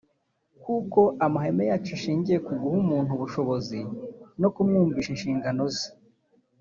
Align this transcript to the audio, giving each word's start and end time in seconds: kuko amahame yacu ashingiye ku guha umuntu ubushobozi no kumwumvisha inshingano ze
kuko 0.63 0.99
amahame 1.25 1.63
yacu 1.69 1.91
ashingiye 1.97 2.37
ku 2.45 2.51
guha 2.59 2.75
umuntu 2.83 3.11
ubushobozi 3.13 3.79
no 4.41 4.49
kumwumvisha 4.53 5.09
inshingano 5.13 5.63
ze 5.75 5.87